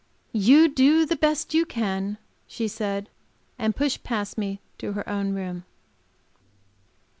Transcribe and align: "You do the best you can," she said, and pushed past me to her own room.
"You 0.33 0.67
do 0.67 1.05
the 1.05 1.15
best 1.15 1.53
you 1.53 1.63
can," 1.63 2.17
she 2.47 2.67
said, 2.67 3.07
and 3.59 3.75
pushed 3.75 4.01
past 4.03 4.35
me 4.35 4.59
to 4.79 4.93
her 4.93 5.07
own 5.07 5.35
room. 5.35 5.63